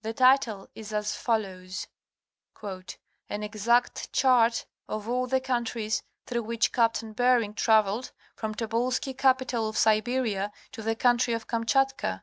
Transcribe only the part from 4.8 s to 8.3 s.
of all the countries through which Cap'. Behring travelled,